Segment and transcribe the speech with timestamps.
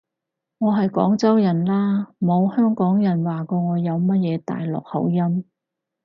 [0.57, 5.45] 我係廣州人啦，冇香港人話過我有乜嘢大陸口音